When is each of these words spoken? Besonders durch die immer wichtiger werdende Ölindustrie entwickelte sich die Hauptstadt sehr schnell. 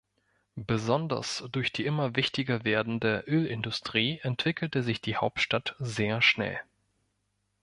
Besonders 0.55 1.43
durch 1.51 1.71
die 1.73 1.85
immer 1.85 2.15
wichtiger 2.15 2.63
werdende 2.63 3.23
Ölindustrie 3.27 4.17
entwickelte 4.23 4.81
sich 4.81 4.99
die 4.99 5.15
Hauptstadt 5.15 5.75
sehr 5.77 6.23
schnell. 6.23 6.59